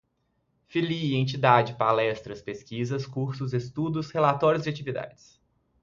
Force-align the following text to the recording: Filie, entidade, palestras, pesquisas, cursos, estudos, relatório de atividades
Filie, 0.65 1.15
entidade, 1.21 1.75
palestras, 1.77 2.41
pesquisas, 2.41 3.05
cursos, 3.05 3.53
estudos, 3.53 4.09
relatório 4.09 4.59
de 4.59 4.67
atividades 4.67 5.39